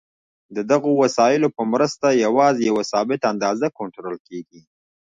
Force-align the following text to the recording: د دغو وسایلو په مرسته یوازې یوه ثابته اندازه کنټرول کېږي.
د 0.55 0.57
دغو 0.71 0.91
وسایلو 1.03 1.47
په 1.57 1.63
مرسته 1.73 2.07
یوازې 2.25 2.61
یوه 2.69 2.83
ثابته 2.91 3.25
اندازه 3.33 3.65
کنټرول 3.79 4.17
کېږي. 4.27 4.61